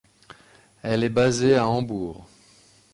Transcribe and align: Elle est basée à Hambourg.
Elle 0.81 1.03
est 1.03 1.09
basée 1.09 1.53
à 1.53 1.67
Hambourg. 1.67 2.25